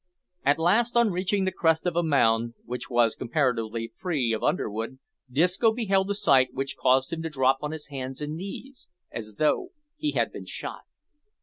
At 0.43 0.57
last 0.57 0.97
on 0.97 1.11
reaching 1.11 1.45
the 1.45 1.51
crest 1.51 1.85
of 1.85 1.95
a 1.95 2.01
mound 2.01 2.55
which 2.65 2.89
was 2.89 3.13
comparatively 3.13 3.91
free 3.95 4.33
of 4.33 4.41
underwood, 4.41 4.97
Disco 5.31 5.71
beheld 5.71 6.09
a 6.09 6.15
sight 6.15 6.55
which 6.55 6.75
caused 6.75 7.13
him 7.13 7.21
to 7.21 7.29
drop 7.29 7.59
on 7.61 7.69
his 7.71 7.89
hands 7.89 8.19
and 8.19 8.35
knees 8.35 8.89
as 9.11 9.35
though 9.35 9.73
he 9.95 10.13
had 10.13 10.31
been 10.31 10.47
shot. 10.47 10.85